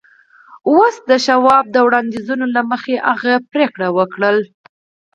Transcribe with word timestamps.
اوس 0.69 0.95
د 1.09 1.11
شواب 1.25 1.65
د 1.71 1.75
وړانديزونو 1.85 2.45
له 2.55 2.61
مخې 2.71 2.95
هغه 3.09 3.33
پرېکړه 3.51 3.87
وکړه. 3.97 4.29